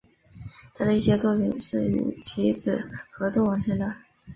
[0.73, 3.77] 他的一些作品是与其子合作完成。